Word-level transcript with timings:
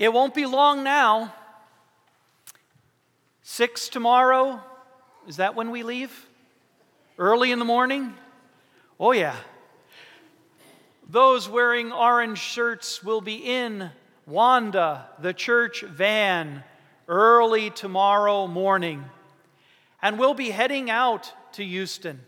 It 0.00 0.14
won't 0.14 0.32
be 0.32 0.46
long 0.46 0.82
now. 0.82 1.34
Six 3.42 3.90
tomorrow. 3.90 4.62
Is 5.28 5.36
that 5.36 5.54
when 5.54 5.70
we 5.70 5.82
leave? 5.82 6.26
Early 7.18 7.52
in 7.52 7.58
the 7.58 7.66
morning? 7.66 8.14
Oh, 8.98 9.12
yeah. 9.12 9.36
Those 11.06 11.50
wearing 11.50 11.92
orange 11.92 12.38
shirts 12.38 13.04
will 13.04 13.20
be 13.20 13.34
in 13.44 13.90
Wanda, 14.26 15.06
the 15.18 15.34
church 15.34 15.82
van, 15.82 16.64
early 17.06 17.68
tomorrow 17.68 18.46
morning. 18.46 19.04
And 20.00 20.18
we'll 20.18 20.32
be 20.32 20.48
heading 20.48 20.88
out 20.88 21.30
to 21.52 21.62
Houston. 21.62 22.20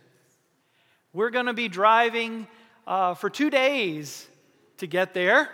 We're 1.15 1.31
going 1.31 1.47
to 1.47 1.55
be 1.55 1.69
driving 1.69 2.49
uh, 2.87 3.15
for 3.15 3.31
two 3.31 3.49
days 3.49 4.29
to 4.77 4.87
get 4.87 5.15
there, 5.15 5.49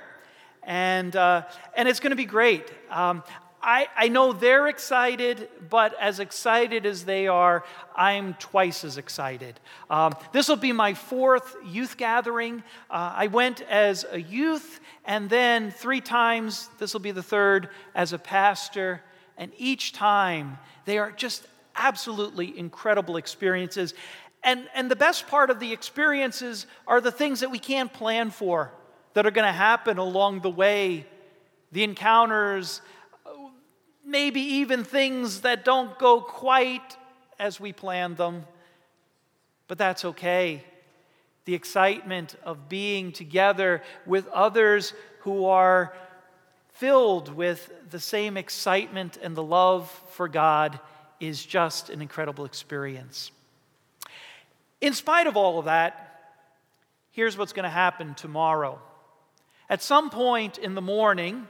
and, 0.62 1.14
uh, 1.16 1.42
and 1.74 1.88
it's 1.88 2.00
going 2.00 2.10
to 2.10 2.16
be 2.16 2.24
great. 2.24 2.70
Um, 2.90 3.22
I, 3.60 3.88
I 3.96 4.08
know 4.08 4.32
they're 4.32 4.68
excited, 4.68 5.48
but 5.68 5.94
as 6.00 6.20
excited 6.20 6.86
as 6.86 7.04
they 7.04 7.26
are, 7.26 7.64
I'm 7.96 8.34
twice 8.34 8.84
as 8.84 8.98
excited. 8.98 9.58
Um, 9.90 10.14
this 10.32 10.48
will 10.48 10.56
be 10.56 10.72
my 10.72 10.94
fourth 10.94 11.56
youth 11.66 11.96
gathering. 11.96 12.62
Uh, 12.88 13.12
I 13.16 13.26
went 13.26 13.62
as 13.62 14.06
a 14.10 14.20
youth, 14.20 14.80
and 15.04 15.28
then 15.28 15.72
three 15.72 16.00
times, 16.00 16.68
this 16.78 16.92
will 16.92 17.00
be 17.00 17.10
the 17.10 17.22
third, 17.22 17.70
as 17.94 18.12
a 18.12 18.18
pastor. 18.18 19.02
And 19.36 19.50
each 19.58 19.92
time, 19.92 20.58
they 20.84 20.98
are 20.98 21.10
just 21.10 21.46
absolutely 21.74 22.56
incredible 22.56 23.16
experiences. 23.16 23.92
And, 24.44 24.68
and 24.74 24.88
the 24.88 24.96
best 24.96 25.26
part 25.26 25.50
of 25.50 25.58
the 25.58 25.72
experiences 25.72 26.66
are 26.86 27.00
the 27.00 27.10
things 27.12 27.40
that 27.40 27.50
we 27.50 27.58
can't 27.58 27.92
plan 27.92 28.30
for 28.30 28.72
that 29.18 29.26
are 29.26 29.32
going 29.32 29.44
to 29.44 29.52
happen 29.52 29.98
along 29.98 30.42
the 30.42 30.48
way. 30.48 31.04
The 31.72 31.82
encounters, 31.82 32.80
maybe 34.06 34.40
even 34.40 34.84
things 34.84 35.40
that 35.40 35.64
don't 35.64 35.98
go 35.98 36.20
quite 36.20 36.96
as 37.36 37.58
we 37.58 37.72
planned 37.72 38.16
them. 38.16 38.44
But 39.66 39.76
that's 39.76 40.04
okay. 40.04 40.62
The 41.46 41.54
excitement 41.54 42.36
of 42.44 42.68
being 42.68 43.10
together 43.10 43.82
with 44.06 44.28
others 44.28 44.94
who 45.22 45.46
are 45.46 45.92
filled 46.74 47.34
with 47.34 47.72
the 47.90 47.98
same 47.98 48.36
excitement 48.36 49.18
and 49.20 49.34
the 49.34 49.42
love 49.42 49.90
for 50.10 50.28
God 50.28 50.78
is 51.18 51.44
just 51.44 51.90
an 51.90 52.00
incredible 52.00 52.44
experience. 52.44 53.32
In 54.80 54.94
spite 54.94 55.26
of 55.26 55.36
all 55.36 55.58
of 55.58 55.64
that, 55.64 56.36
here's 57.10 57.36
what's 57.36 57.52
going 57.52 57.64
to 57.64 57.68
happen 57.68 58.14
tomorrow. 58.14 58.80
At 59.70 59.82
some 59.82 60.10
point 60.10 60.58
in 60.58 60.74
the 60.74 60.80
morning, 60.80 61.46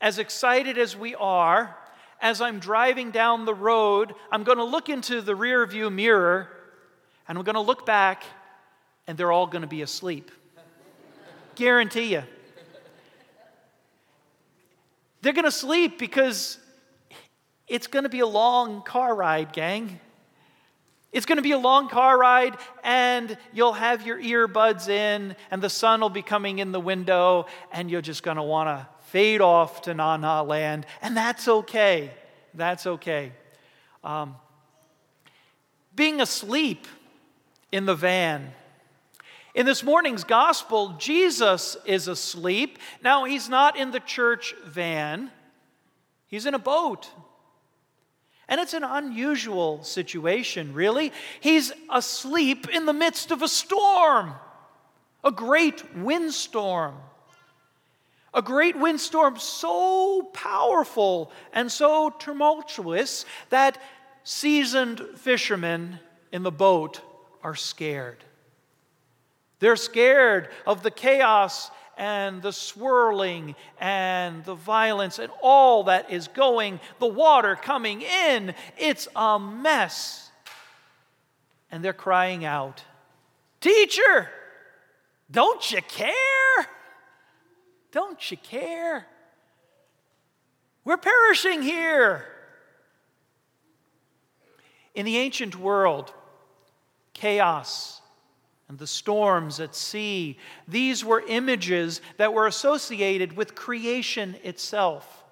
as 0.00 0.18
excited 0.18 0.76
as 0.76 0.96
we 0.96 1.14
are, 1.14 1.76
as 2.20 2.40
I'm 2.40 2.58
driving 2.58 3.10
down 3.10 3.44
the 3.44 3.54
road, 3.54 4.14
I'm 4.30 4.44
going 4.44 4.58
to 4.58 4.64
look 4.64 4.88
into 4.88 5.20
the 5.20 5.34
rear 5.34 5.64
view 5.66 5.90
mirror 5.90 6.48
and 7.26 7.38
I'm 7.38 7.44
going 7.44 7.54
to 7.54 7.60
look 7.60 7.86
back 7.86 8.24
and 9.06 9.16
they're 9.16 9.32
all 9.32 9.46
going 9.46 9.62
to 9.62 9.68
be 9.68 9.82
asleep. 9.82 10.30
Guarantee 11.54 12.12
you. 12.12 12.22
They're 15.22 15.32
going 15.32 15.44
to 15.46 15.50
sleep 15.50 15.98
because 15.98 16.58
it's 17.66 17.86
going 17.86 18.02
to 18.02 18.10
be 18.10 18.20
a 18.20 18.26
long 18.26 18.82
car 18.82 19.14
ride, 19.14 19.54
gang. 19.54 20.00
It's 21.14 21.26
going 21.26 21.36
to 21.36 21.42
be 21.42 21.52
a 21.52 21.58
long 21.58 21.88
car 21.88 22.18
ride, 22.18 22.56
and 22.82 23.38
you'll 23.52 23.72
have 23.72 24.04
your 24.04 24.20
earbuds 24.20 24.88
in, 24.88 25.36
and 25.52 25.62
the 25.62 25.70
sun 25.70 26.00
will 26.00 26.10
be 26.10 26.22
coming 26.22 26.58
in 26.58 26.72
the 26.72 26.80
window, 26.80 27.46
and 27.70 27.88
you're 27.88 28.02
just 28.02 28.24
going 28.24 28.36
to 28.36 28.42
want 28.42 28.68
to 28.68 28.88
fade 29.06 29.40
off 29.40 29.82
to 29.82 29.94
Na 29.94 30.16
Na 30.16 30.42
land, 30.42 30.86
and 31.00 31.16
that's 31.16 31.46
okay. 31.46 32.10
That's 32.52 32.84
okay. 32.84 33.30
Um, 34.02 34.34
being 35.94 36.20
asleep 36.20 36.88
in 37.70 37.86
the 37.86 37.94
van. 37.94 38.50
In 39.54 39.66
this 39.66 39.84
morning's 39.84 40.24
gospel, 40.24 40.96
Jesus 40.98 41.76
is 41.86 42.08
asleep. 42.08 42.80
Now, 43.04 43.22
he's 43.22 43.48
not 43.48 43.76
in 43.76 43.92
the 43.92 44.00
church 44.00 44.52
van, 44.66 45.30
he's 46.26 46.44
in 46.44 46.54
a 46.54 46.58
boat. 46.58 47.08
And 48.48 48.60
it's 48.60 48.74
an 48.74 48.84
unusual 48.84 49.82
situation, 49.82 50.74
really. 50.74 51.12
He's 51.40 51.72
asleep 51.90 52.68
in 52.68 52.86
the 52.86 52.92
midst 52.92 53.30
of 53.30 53.42
a 53.42 53.48
storm, 53.48 54.34
a 55.22 55.32
great 55.32 55.96
windstorm. 55.96 56.96
A 58.34 58.42
great 58.42 58.76
windstorm 58.76 59.38
so 59.38 60.22
powerful 60.32 61.30
and 61.52 61.70
so 61.70 62.10
tumultuous 62.10 63.24
that 63.50 63.80
seasoned 64.24 65.00
fishermen 65.16 66.00
in 66.32 66.42
the 66.42 66.50
boat 66.50 67.00
are 67.44 67.54
scared. 67.54 68.24
They're 69.60 69.76
scared 69.76 70.48
of 70.66 70.82
the 70.82 70.90
chaos 70.90 71.70
and 71.96 72.42
the 72.42 72.52
swirling 72.52 73.54
and 73.80 74.44
the 74.44 74.54
violence 74.54 75.18
and 75.18 75.30
all 75.42 75.84
that 75.84 76.10
is 76.10 76.28
going, 76.28 76.80
the 76.98 77.06
water 77.06 77.56
coming 77.56 78.02
in. 78.02 78.54
It's 78.78 79.08
a 79.14 79.38
mess. 79.38 80.30
And 81.70 81.84
they're 81.84 81.92
crying 81.92 82.44
out, 82.44 82.82
Teacher, 83.60 84.30
don't 85.30 85.72
you 85.72 85.80
care? 85.82 86.66
Don't 87.90 88.30
you 88.30 88.36
care? 88.36 89.06
We're 90.84 90.98
perishing 90.98 91.62
here. 91.62 92.26
In 94.94 95.06
the 95.06 95.16
ancient 95.16 95.56
world, 95.56 96.12
chaos 97.14 98.02
and 98.68 98.78
the 98.78 98.86
storms 98.86 99.60
at 99.60 99.74
sea. 99.74 100.38
These 100.66 101.04
were 101.04 101.22
images 101.26 102.00
that 102.16 102.32
were 102.32 102.46
associated 102.46 103.36
with 103.36 103.54
creation 103.54 104.36
itself. 104.42 105.24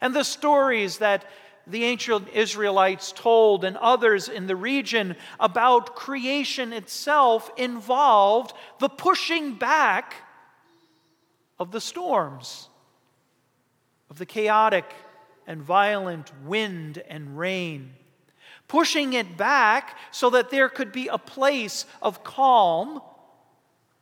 And 0.00 0.14
the 0.14 0.24
stories 0.24 0.98
that 0.98 1.24
the 1.66 1.84
ancient 1.84 2.28
Israelites 2.28 3.12
told 3.12 3.64
and 3.64 3.76
others 3.76 4.28
in 4.28 4.46
the 4.46 4.56
region 4.56 5.16
about 5.40 5.96
creation 5.96 6.72
itself 6.72 7.50
involved 7.56 8.52
the 8.78 8.88
pushing 8.88 9.54
back 9.54 10.14
of 11.58 11.72
the 11.72 11.80
storms, 11.80 12.68
of 14.08 14.18
the 14.18 14.26
chaotic 14.26 14.84
and 15.46 15.62
violent 15.62 16.30
wind 16.44 17.02
and 17.08 17.36
rain 17.36 17.94
pushing 18.68 19.12
it 19.12 19.36
back 19.36 19.96
so 20.10 20.30
that 20.30 20.50
there 20.50 20.68
could 20.68 20.92
be 20.92 21.08
a 21.08 21.18
place 21.18 21.86
of 22.02 22.24
calm, 22.24 23.00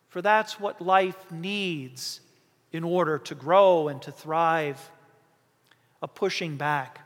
for 0.09 0.23
that's 0.23 0.59
what 0.59 0.81
life 0.81 1.31
needs 1.31 2.21
in 2.73 2.85
order 2.85 3.19
to 3.19 3.35
grow 3.35 3.89
and 3.89 4.01
to 4.03 4.13
thrive. 4.13 4.91
A 6.03 6.09
pushing 6.09 6.57
back. 6.57 7.01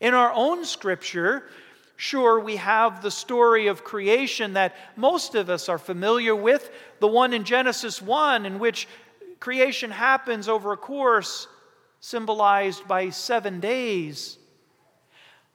In 0.00 0.14
our 0.14 0.32
own 0.32 0.64
scripture, 0.64 1.44
Sure, 2.00 2.40
we 2.40 2.56
have 2.56 3.02
the 3.02 3.10
story 3.10 3.66
of 3.66 3.84
creation 3.84 4.54
that 4.54 4.74
most 4.96 5.34
of 5.34 5.50
us 5.50 5.68
are 5.68 5.76
familiar 5.76 6.34
with, 6.34 6.70
the 6.98 7.06
one 7.06 7.34
in 7.34 7.44
Genesis 7.44 8.00
1, 8.00 8.46
in 8.46 8.58
which 8.58 8.88
creation 9.38 9.90
happens 9.90 10.48
over 10.48 10.72
a 10.72 10.78
course 10.78 11.46
symbolized 12.00 12.88
by 12.88 13.10
seven 13.10 13.60
days. 13.60 14.38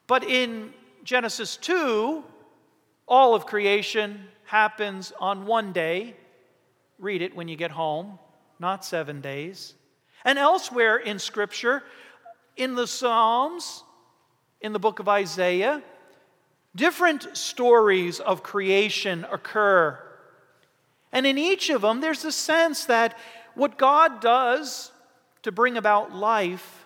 But 0.06 0.24
in 0.24 0.72
Genesis 1.06 1.56
2, 1.58 2.24
all 3.08 3.36
of 3.36 3.46
creation 3.46 4.28
happens 4.46 5.14
on 5.20 5.46
one 5.46 5.72
day. 5.72 6.16
Read 6.98 7.22
it 7.22 7.36
when 7.36 7.48
you 7.48 7.56
get 7.56 7.70
home, 7.70 8.18
not 8.58 8.84
seven 8.84 9.22
days. 9.22 9.76
And 10.24 10.40
elsewhere 10.40 10.98
in 10.98 11.20
Scripture, 11.20 11.84
in 12.57 12.74
the 12.74 12.88
Psalms, 12.88 13.84
in 14.62 14.74
the 14.74 14.80
book 14.80 14.98
of 14.98 15.07
Isaiah, 15.07 15.84
different 16.75 17.38
stories 17.38 18.19
of 18.19 18.42
creation 18.42 19.28
occur. 19.31 20.00
And 21.12 21.28
in 21.28 21.38
each 21.38 21.69
of 21.69 21.84
them, 21.84 22.01
there's 22.01 22.25
a 22.25 22.31
sense 22.31 22.86
that 22.86 23.16
what 23.54 23.78
God 23.78 24.22
does 24.22 24.92
to 25.44 25.51
bring 25.51 25.78
about 25.78 26.16
life 26.16 26.84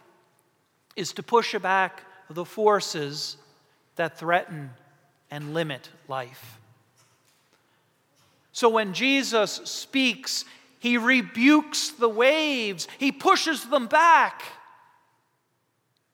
is 0.98 1.14
to 1.14 1.24
push 1.24 1.56
back 1.58 2.04
the 2.30 2.44
forces 2.44 3.38
that 4.00 4.18
threaten 4.18 4.72
and 5.30 5.54
limit 5.54 5.90
life. 6.08 6.58
So 8.52 8.70
when 8.70 8.94
Jesus 8.94 9.52
speaks, 9.66 10.46
he 10.80 10.98
rebukes 10.98 11.92
the 11.92 12.10
waves, 12.10 12.88
he 12.98 13.12
pushes 13.12 13.64
them 13.66 13.88
back. 13.88 14.42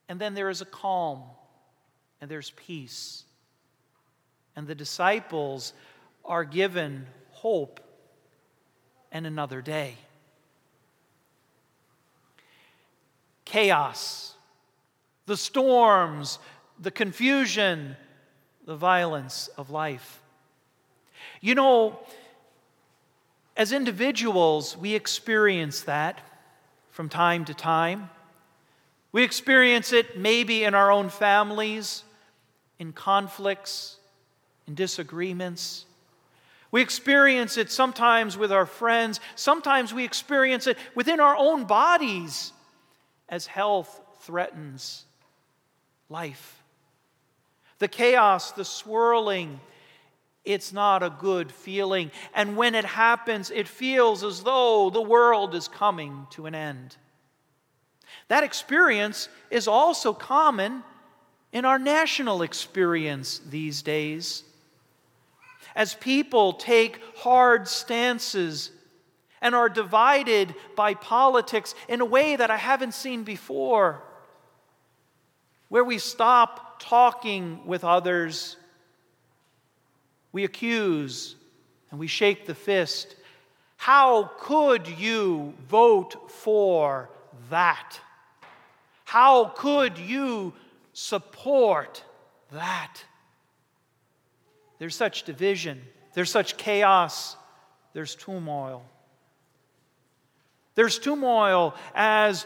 And 0.10 0.20
then 0.20 0.34
there 0.34 0.50
is 0.50 0.62
a 0.62 0.66
calm 0.66 1.22
and 2.22 2.30
there's 2.30 2.52
peace. 2.52 3.24
And 4.56 4.68
the 4.68 4.76
disciples 4.76 5.74
are 6.24 6.44
given 6.44 7.08
hope 7.32 7.80
and 9.12 9.26
another 9.26 9.62
day. 9.62 9.96
chaos, 13.46 14.34
the 15.28 15.38
storms, 15.38 16.40
the 16.80 16.92
confusion, 16.92 17.96
the 18.66 18.76
violence 18.76 19.50
of 19.58 19.70
life. 19.70 20.22
You 21.42 21.56
know, 21.56 22.00
as 23.58 23.72
individuals, 23.72 24.78
we 24.78 24.96
experience 24.96 25.82
that 25.82 26.20
from 26.90 27.10
time 27.10 27.46
to 27.46 27.54
time. 27.54 28.10
We 29.12 29.24
experience 29.24 29.94
it 29.94 30.18
maybe 30.18 30.64
in 30.64 30.76
our 30.76 30.92
own 30.92 31.10
families, 31.10 32.04
in 32.80 32.92
conflicts, 32.92 33.98
in 34.68 34.76
disagreements. 34.76 35.86
We 36.72 36.82
experience 36.82 37.58
it 37.58 37.72
sometimes 37.72 38.38
with 38.38 38.52
our 38.52 38.66
friends. 38.66 39.22
Sometimes 39.36 39.94
we 39.94 40.04
experience 40.04 40.68
it 40.68 40.78
within 40.94 41.22
our 41.22 41.38
own 41.38 41.64
bodies 41.64 42.52
as 43.30 43.46
health 43.46 44.02
threatens 44.20 45.06
life. 46.10 46.62
The 47.80 47.88
chaos, 47.88 48.52
the 48.52 48.66
swirling, 48.66 49.60
it's 50.46 50.72
not 50.72 51.04
a 51.04 51.10
good 51.10 51.52
feeling. 51.52 52.12
And 52.34 52.56
when 52.56 52.76
it 52.76 52.86
happens, 52.86 53.52
it 53.52 53.68
feels 53.68 54.24
as 54.24 54.44
though 54.44 54.90
the 54.90 55.02
world 55.02 55.56
is 55.56 55.68
coming 55.68 56.28
to 56.32 56.46
an 56.46 56.56
end. 56.56 56.96
That 58.28 58.44
experience 58.44 59.28
is 59.50 59.68
also 59.68 60.14
common 60.14 60.84
in 61.52 61.66
our 61.66 61.80
national 61.80 62.42
experience 62.44 63.40
these 63.50 63.82
days. 63.82 64.44
As 65.76 65.94
people 65.96 66.54
take 66.54 67.00
hard 67.18 67.68
stances 67.68 68.72
and 69.42 69.54
are 69.54 69.70
divided 69.70 70.56
by 70.76 70.94
politics 70.94 71.76
in 71.90 72.02
a 72.02 72.06
way 72.06 72.36
that 72.36 72.50
I 72.50 72.58
haven't 72.58 72.94
seen 72.94 73.24
before, 73.24 74.02
where 75.70 75.84
we 75.84 75.98
stop 75.98 76.65
talking 76.80 77.66
with 77.66 77.84
others, 77.84 78.58
we 80.32 80.44
accuse 80.44 81.36
and 81.92 82.00
we 82.00 82.08
shake 82.08 82.46
the 82.46 82.56
fist. 82.56 83.16
How 83.78 84.32
could 84.40 84.88
you 84.88 85.54
vote 85.70 86.32
for 86.32 87.10
that? 87.50 88.00
How 89.04 89.46
could 89.46 89.98
you 89.98 90.54
support 90.94 92.04
that? 92.52 92.98
There's 94.80 94.96
such 94.96 95.24
division, 95.24 95.82
there's 96.14 96.32
such 96.32 96.58
chaos, 96.58 97.38
there's 97.94 98.16
turmoil. 98.16 98.84
There's 100.76 101.00
turmoil 101.00 101.74
as 101.94 102.46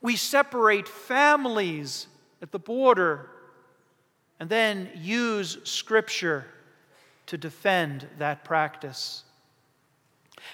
we 0.00 0.16
separate 0.16 0.88
families 0.88 2.08
at 2.42 2.50
the 2.50 2.58
border 2.58 3.30
and 4.42 4.50
then 4.50 4.90
use 4.96 5.58
Scripture 5.62 6.44
to 7.26 7.38
defend 7.38 8.08
that 8.18 8.42
practice. 8.42 9.22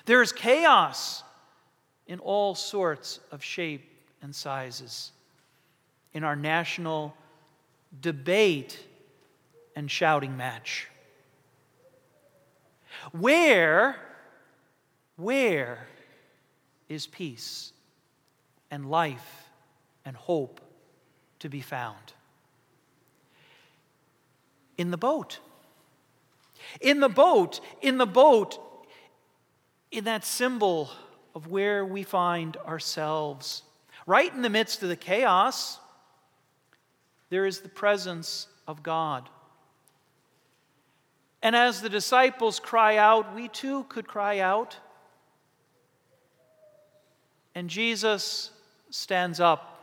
There's 0.04 0.30
chaos 0.30 1.22
in 2.06 2.18
all 2.18 2.54
sorts 2.54 3.18
of 3.32 3.42
shape 3.42 3.90
and 4.20 4.36
sizes 4.36 5.12
in 6.12 6.22
our 6.22 6.36
national 6.36 7.16
debate 8.02 8.78
and 9.74 9.90
shouting 9.90 10.36
match. 10.36 10.86
Where, 13.12 13.96
where 15.16 15.86
is 16.90 17.06
peace 17.06 17.72
and 18.70 18.90
life 18.90 19.48
and 20.04 20.14
hope 20.14 20.60
to 21.38 21.48
be 21.48 21.62
found? 21.62 22.12
In 24.78 24.90
the 24.90 24.96
boat. 24.96 25.40
In 26.80 27.00
the 27.00 27.08
boat, 27.08 27.60
in 27.82 27.98
the 27.98 28.06
boat, 28.06 28.58
in 29.90 30.04
that 30.04 30.24
symbol 30.24 30.90
of 31.34 31.48
where 31.48 31.84
we 31.84 32.02
find 32.02 32.56
ourselves. 32.58 33.62
Right 34.06 34.32
in 34.32 34.42
the 34.42 34.50
midst 34.50 34.82
of 34.82 34.88
the 34.88 34.96
chaos, 34.96 35.78
there 37.30 37.46
is 37.46 37.60
the 37.60 37.68
presence 37.68 38.46
of 38.66 38.82
God. 38.82 39.28
And 41.42 41.54
as 41.54 41.80
the 41.80 41.88
disciples 41.88 42.58
cry 42.58 42.96
out, 42.96 43.34
we 43.34 43.48
too 43.48 43.84
could 43.84 44.08
cry 44.08 44.40
out. 44.40 44.76
And 47.54 47.70
Jesus 47.70 48.50
stands 48.90 49.38
up 49.40 49.77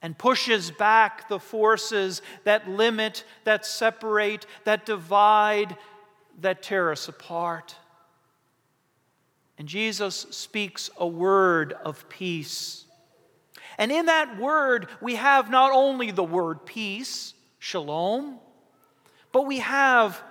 and 0.00 0.16
pushes 0.16 0.70
back 0.70 1.28
the 1.28 1.40
forces 1.40 2.22
that 2.44 2.68
limit, 2.68 3.24
that 3.44 3.66
separate, 3.66 4.46
that 4.64 4.86
divide, 4.86 5.76
that 6.40 6.62
tear 6.62 6.92
us 6.92 7.08
apart. 7.08 7.74
And 9.58 9.66
Jesus 9.66 10.26
speaks 10.30 10.88
a 10.98 11.06
word 11.06 11.74
of 11.84 12.08
peace. 12.08 12.84
And 13.76 13.90
in 13.90 14.06
that 14.06 14.38
word, 14.38 14.88
we 15.00 15.16
have 15.16 15.50
not 15.50 15.72
only 15.72 16.10
the 16.10 16.24
word 16.24 16.64
peace, 16.64 17.34
shalom, 17.58 18.38
but 19.32 19.46
we 19.46 19.58
have 19.58 20.22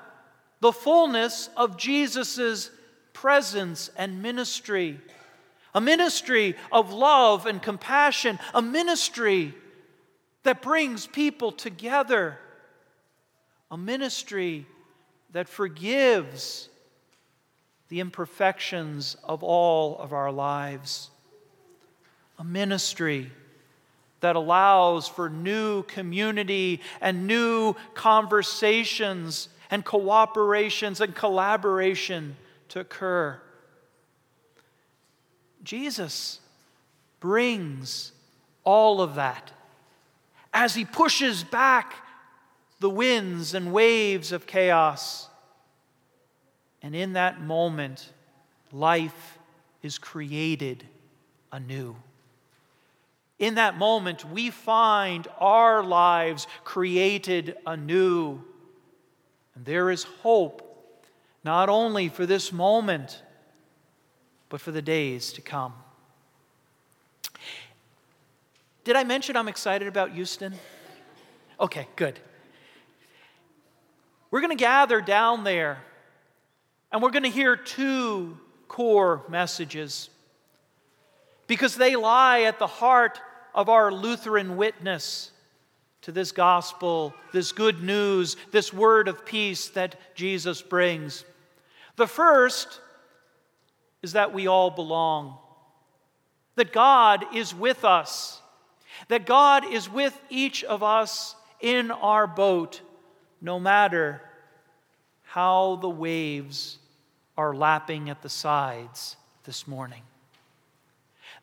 the 0.60 0.72
fullness 0.72 1.50
of 1.56 1.78
Jesus' 1.78 2.72
presence 3.14 3.90
and 3.98 4.22
ministry. 4.22 5.00
A 5.78 5.80
ministry 5.80 6.56
of 6.72 6.92
love 6.92 7.46
and 7.46 7.62
compassion, 7.62 8.40
a 8.52 8.64
ministry 8.64 9.54
that 10.42 10.64
brings 10.64 11.06
people 11.06 11.52
together, 11.52 12.40
a 13.70 13.78
ministry 13.78 14.66
that 15.34 15.48
forgives 15.48 16.70
the 17.90 18.00
imperfections 18.00 19.18
of 19.24 19.44
all 19.44 20.00
of 20.00 20.14
our 20.14 20.32
lives, 20.32 21.12
a 22.40 22.44
ministry 22.44 23.30
that 24.22 24.36
allows 24.36 25.08
for 25.08 25.30
new 25.30 25.84
community 25.84 26.82
and 27.02 27.28
new 27.28 27.76
conversations 27.94 29.48
and 29.70 29.86
cooperations 29.86 31.02
and 31.02 31.14
collaboration 31.14 32.36
to 32.70 32.80
occur. 32.80 33.40
Jesus 35.64 36.40
brings 37.20 38.12
all 38.64 39.02
of 39.02 39.16
that 39.16 39.52
as 40.54 40.76
he 40.76 40.86
pushes 40.86 41.44
back 41.44 41.96
the 42.80 42.90
winds 42.90 43.54
and 43.54 43.72
waves 43.72 44.32
of 44.32 44.48
chaos. 44.48 45.28
And 46.82 46.96
in 46.96 47.14
that 47.14 47.42
moment, 47.42 48.12
life 48.72 49.40
is 49.82 49.98
created 49.98 50.86
anew. 51.52 51.96
In 53.40 53.56
that 53.56 53.78
moment, 53.78 54.26
we 54.26 54.50
find 54.50 55.28
our 55.40 55.84
lives 55.84 56.48
created 56.64 57.56
anew. 57.66 58.44
And 59.56 59.66
there 59.66 59.92
is 59.92 60.04
hope, 60.04 60.64
not 61.44 61.70
only 61.70 62.10
for 62.10 62.26
this 62.26 62.52
moment, 62.52 63.22
but 64.50 64.62
for 64.62 64.72
the 64.72 64.82
days 64.82 65.32
to 65.34 65.42
come. 65.42 65.74
Did 68.84 68.96
I 68.96 69.04
mention 69.04 69.36
I'm 69.36 69.48
excited 69.48 69.88
about 69.88 70.12
Houston? 70.12 70.54
Okay, 71.60 71.88
good. 71.96 72.20
We're 74.32 74.42
going 74.42 74.56
to 74.56 74.62
gather 74.62 75.02
down 75.02 75.44
there 75.44 75.80
and 76.92 77.02
we're 77.02 77.12
going 77.12 77.24
to 77.24 77.30
hear 77.30 77.56
two 77.56 78.38
core 78.68 79.24
messages 79.30 80.10
because 81.48 81.76
they 81.76 81.96
lie 81.96 82.42
at 82.42 82.60
the 82.60 82.68
heart 82.68 83.20
of 83.54 83.70
our 83.70 83.92
Lutheran 83.92 84.58
witness 84.58 85.32
to 86.04 86.12
this 86.12 86.32
gospel, 86.32 87.14
this 87.34 87.52
good 87.52 87.84
news, 87.84 88.38
this 88.52 88.72
word 88.72 89.08
of 89.08 89.26
peace 89.26 89.70
that 89.70 90.16
Jesus 90.16 90.62
brings. 90.62 91.26
The 91.96 92.08
first 92.08 92.80
is 94.02 94.14
that 94.14 94.34
we 94.34 94.48
all 94.48 94.70
belong, 94.70 95.38
that 96.56 96.72
God 96.74 97.26
is 97.36 97.54
with 97.54 97.84
us, 97.84 98.42
that 99.10 99.26
God 99.26 99.66
is 99.72 99.90
with 99.90 100.20
each 100.30 100.64
of 100.64 100.84
us 100.84 101.36
in 101.60 101.92
our 101.92 102.28
boat, 102.28 102.82
no 103.42 103.60
matter 103.60 104.22
how 105.24 105.76
the 105.78 105.90
waves 105.90 106.78
are 107.38 107.54
lapping 107.54 108.10
at 108.10 108.22
the 108.22 108.30
sides 108.30 109.16
this 109.44 109.68
morning. 109.68 110.02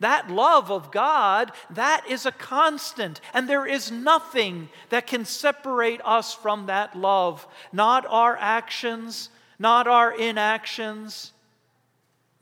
That 0.00 0.30
love 0.30 0.70
of 0.70 0.90
God, 0.90 1.52
that 1.70 2.04
is 2.08 2.26
a 2.26 2.32
constant, 2.32 3.20
and 3.32 3.48
there 3.48 3.66
is 3.66 3.92
nothing 3.92 4.68
that 4.88 5.06
can 5.06 5.24
separate 5.24 6.00
us 6.04 6.34
from 6.34 6.66
that 6.66 6.96
love. 6.96 7.46
Not 7.72 8.04
our 8.08 8.36
actions, 8.36 9.28
not 9.58 9.86
our 9.86 10.12
inactions, 10.12 11.32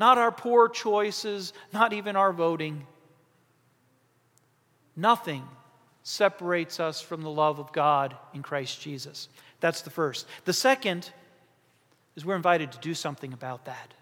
not 0.02 0.18
our 0.18 0.32
poor 0.32 0.68
choices, 0.68 1.52
not 1.72 1.92
even 1.92 2.16
our 2.16 2.32
voting. 2.32 2.84
Nothing 4.96 5.44
separates 6.02 6.80
us 6.80 7.00
from 7.00 7.22
the 7.22 7.30
love 7.30 7.60
of 7.60 7.72
God 7.72 8.16
in 8.34 8.42
Christ 8.42 8.80
Jesus. 8.80 9.28
That's 9.60 9.82
the 9.82 9.90
first. 9.90 10.26
The 10.44 10.52
second 10.52 11.08
is 12.16 12.24
we're 12.24 12.34
invited 12.34 12.72
to 12.72 12.78
do 12.80 12.94
something 12.94 13.32
about 13.32 13.66
that. 13.66 13.94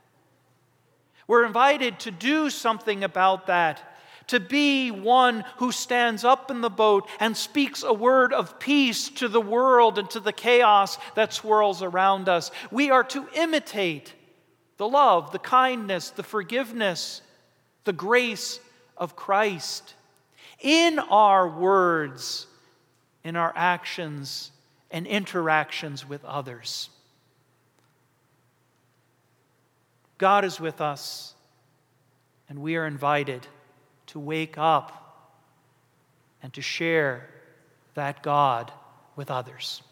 We're 1.26 1.44
invited 1.44 2.00
to 2.00 2.10
do 2.10 2.48
something 2.48 3.04
about 3.04 3.48
that, 3.48 3.98
to 4.28 4.40
be 4.40 4.90
one 4.90 5.44
who 5.58 5.70
stands 5.70 6.24
up 6.24 6.50
in 6.50 6.62
the 6.62 6.70
boat 6.70 7.10
and 7.20 7.36
speaks 7.36 7.82
a 7.82 7.92
word 7.92 8.32
of 8.32 8.58
peace 8.58 9.10
to 9.10 9.28
the 9.28 9.38
world 9.38 9.98
and 9.98 10.08
to 10.08 10.20
the 10.20 10.32
chaos 10.32 10.96
that 11.14 11.34
swirls 11.34 11.82
around 11.82 12.30
us. 12.30 12.50
We 12.70 12.90
are 12.90 13.04
to 13.04 13.28
imitate 13.34 14.14
the 14.80 14.88
love, 14.88 15.30
the 15.30 15.38
kindness, 15.38 16.08
the 16.08 16.22
forgiveness, 16.22 17.20
the 17.84 17.92
grace 17.92 18.58
of 18.96 19.14
Christ 19.14 19.92
in 20.58 20.98
our 20.98 21.46
words, 21.46 22.46
in 23.22 23.36
our 23.36 23.52
actions, 23.54 24.50
and 24.90 25.06
interactions 25.06 26.08
with 26.08 26.24
others. 26.24 26.88
God 30.16 30.46
is 30.46 30.58
with 30.58 30.80
us, 30.80 31.34
and 32.48 32.62
we 32.62 32.76
are 32.76 32.86
invited 32.86 33.46
to 34.06 34.18
wake 34.18 34.56
up 34.56 35.36
and 36.42 36.54
to 36.54 36.62
share 36.62 37.28
that 37.96 38.22
God 38.22 38.72
with 39.14 39.30
others. 39.30 39.82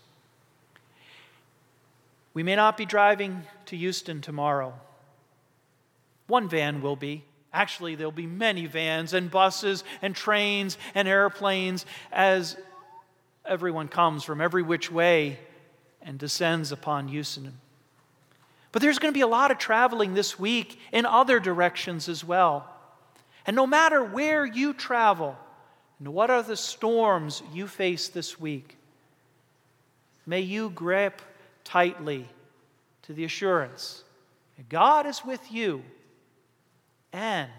We 2.33 2.43
may 2.43 2.57
not 2.57 2.79
be 2.79 2.87
driving 2.87 3.43
to 3.69 3.77
Houston 3.77 4.21
tomorrow. 4.21 4.75
One 6.27 6.49
van 6.49 6.83
will 6.83 6.97
be. 6.97 7.25
Actually, 7.53 7.95
there'll 7.95 8.13
be 8.13 8.27
many 8.27 8.67
vans 8.67 9.15
and 9.15 9.31
buses 9.31 9.85
and 10.03 10.15
trains 10.15 10.77
and 10.95 11.09
airplanes 11.09 11.87
as 12.13 12.57
everyone 13.47 13.89
comes 13.89 14.25
from 14.25 14.41
every 14.41 14.63
which 14.63 14.91
way 14.93 15.39
and 16.03 16.19
descends 16.19 16.73
upon 16.73 17.09
Houston. 17.09 17.59
But 18.73 18.83
there's 18.83 18.99
going 18.99 19.13
to 19.13 19.19
be 19.19 19.23
a 19.23 19.27
lot 19.27 19.51
of 19.51 19.59
traveling 19.59 20.13
this 20.13 20.39
week 20.39 20.79
in 20.93 21.07
other 21.07 21.41
directions 21.41 22.09
as 22.09 22.23
well. 22.23 22.69
And 23.47 23.57
no 23.57 23.67
matter 23.67 24.05
where 24.05 24.45
you 24.45 24.75
travel, 24.75 25.37
and 25.99 26.13
what 26.13 26.31
are 26.31 26.43
the 26.43 26.57
storms 26.57 27.43
you 27.53 27.67
face 27.67 28.09
this 28.09 28.39
week, 28.39 28.77
may 30.27 30.41
you 30.41 30.69
grip 30.71 31.23
tightly 31.65 32.29
to 33.09 33.15
the 33.15 33.25
assurance 33.25 34.05
that 34.59 34.69
God 34.69 35.07
is 35.07 35.25
with 35.25 35.51
you 35.51 35.83
and 37.11 37.51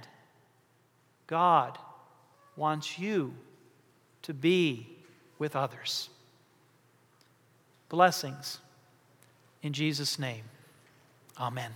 God 1.25 1.75
wants 2.55 2.99
you 2.99 3.33
to 4.21 4.33
be 4.33 4.87
with 5.39 5.55
others. 5.55 6.09
Blessings 7.89 8.59
in 9.63 9.73
Jesus' 9.73 10.19
name. 10.19 10.43
Amen. 11.39 11.71